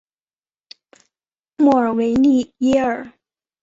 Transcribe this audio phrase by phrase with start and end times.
[1.57, 3.13] 莫尔维利耶尔。